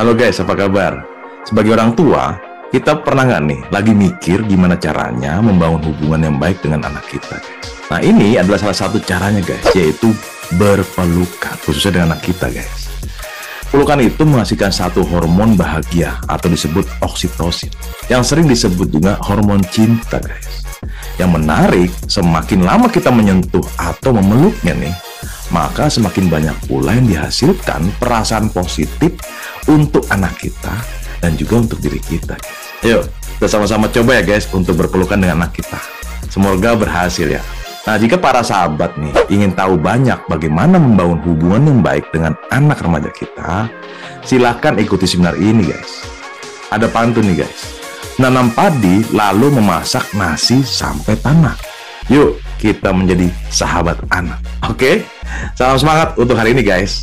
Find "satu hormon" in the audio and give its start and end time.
14.72-15.52